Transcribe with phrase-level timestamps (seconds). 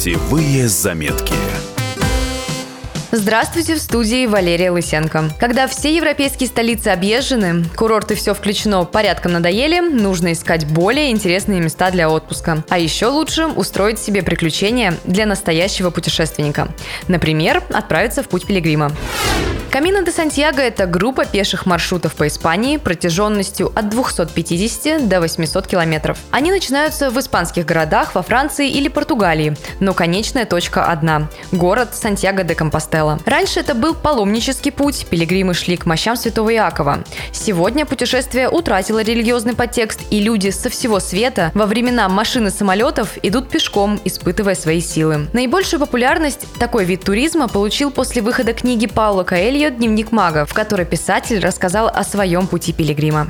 [0.00, 1.34] Путевые заметки.
[3.12, 5.24] Здравствуйте, в студии Валерия Лысенко.
[5.38, 11.90] Когда все европейские столицы объезжены, курорты все включено, порядком надоели, нужно искать более интересные места
[11.90, 12.64] для отпуска.
[12.70, 16.68] А еще лучше устроить себе приключения для настоящего путешественника.
[17.06, 18.92] Например, отправиться в путь пилигрима.
[19.70, 26.18] Камино де Сантьяго– это группа пеших маршрутов по Испании протяженностью от 250 до 800 километров.
[26.32, 32.42] Они начинаются в испанских городах, во Франции или Португалии, но конечная точка одна– город Сантьяго
[32.42, 33.20] де Компостела.
[33.24, 37.04] Раньше это был паломнический путь, пилигримы шли к мощам Святого Иакова.
[37.32, 43.10] Сегодня путешествие утратило религиозный подтекст, и люди со всего света во времена машин и самолетов
[43.22, 45.28] идут пешком, испытывая свои силы.
[45.32, 50.54] Наибольшую популярность такой вид туризма получил после выхода книги Паула Каэльо ее дневник мага, в
[50.54, 53.28] которой писатель рассказал о своем пути пилигрима.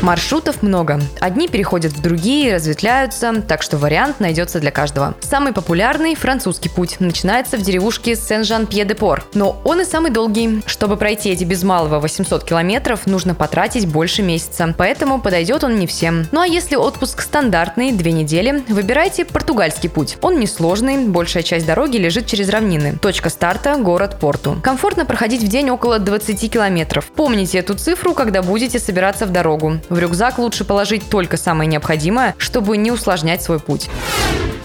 [0.00, 1.00] Маршрутов много.
[1.20, 5.14] Одни переходят в другие, разветвляются, так что вариант найдется для каждого.
[5.20, 6.96] Самый популярный– французский путь.
[6.98, 9.24] Начинается в деревушке Сен-Жан-Пье-де-Пор.
[9.34, 10.62] Но он и самый долгий.
[10.66, 14.74] Чтобы пройти эти без малого 800 километров, нужно потратить больше месяца.
[14.76, 16.26] Поэтому подойдет он не всем.
[16.32, 20.16] Ну а если отпуск стандартный, две недели, выбирайте португальский путь.
[20.22, 22.98] Он несложный, большая часть дороги лежит через равнины.
[23.00, 24.56] Точка старта– город Порту.
[24.62, 27.06] Комфортно проходить в день около 20 километров.
[27.14, 29.78] Помните эту цифру, когда будете собираться в дорогу.
[29.88, 33.90] В рюкзак лучше положить только самое необходимое, чтобы не усложнять свой путь.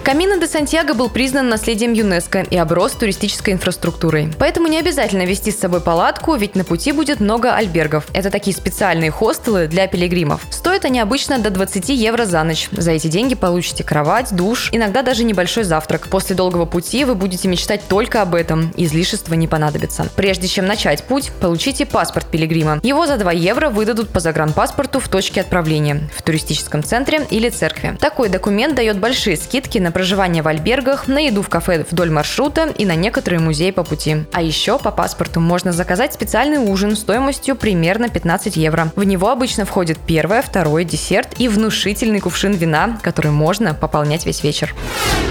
[0.08, 4.30] Камино де Сантьяго был признан наследием ЮНЕСКО и оброс туристической инфраструктурой.
[4.40, 8.06] Поэтому не обязательно вести с собой палатку, ведь на пути будет много альбергов.
[8.14, 10.44] Это такие специальные хостелы для пилигримов.
[10.50, 12.70] Стоят они обычно до 20 евро за ночь.
[12.72, 16.08] За эти деньги получите кровать, душ, иногда даже небольшой завтрак.
[16.08, 18.72] После долгого пути вы будете мечтать только об этом.
[18.78, 20.08] Излишества не понадобится.
[20.16, 22.80] Прежде чем начать путь, получите паспорт пилигрима.
[22.82, 27.98] Его за 2 евро выдадут по загранпаспорту в точке отправления, в туристическом центре или церкви.
[28.00, 32.66] Такой документ дает большие скидки на проживание в альбергах, на еду в кафе вдоль маршрута
[32.68, 34.26] и на некоторые музеи по пути.
[34.32, 38.92] А еще по паспорту можно заказать специальный ужин стоимостью примерно 15 евро.
[38.96, 44.44] В него обычно входит первое, второе, десерт и внушительный кувшин вина, который можно пополнять весь
[44.44, 44.76] вечер.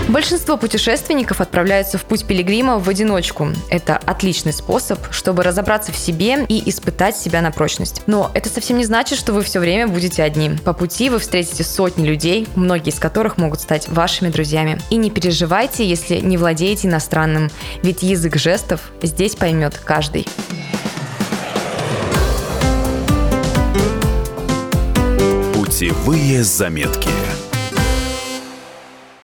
[0.09, 3.51] Большинство путешественников отправляются в путь пилигрима в одиночку.
[3.71, 8.03] Это отличный способ, чтобы разобраться в себе и испытать себя на прочность.
[8.07, 10.51] Но это совсем не значит, что вы все время будете одни.
[10.65, 14.81] По пути вы встретите сотни людей, многие из которых могут стать вашими друзьями друзьями.
[14.91, 17.51] И не переживайте, если не владеете иностранным,
[17.83, 20.27] ведь язык жестов здесь поймет каждый.
[25.55, 27.11] Путевые заметки.